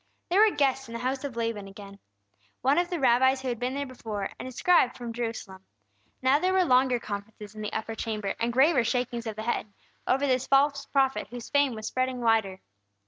[0.31, 1.99] There were guests in the house of Laban again.
[2.63, 5.63] One of the rabbis who had been there before, and a scribe from Jerusalem.
[6.23, 9.71] Now there were longer conferences in the upper chamber, and graver shakings of the head,
[10.07, 12.61] over this false prophet whose fame was spreading wider.